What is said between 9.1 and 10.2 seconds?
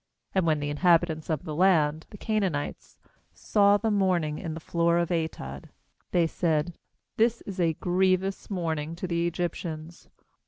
Egyptians.'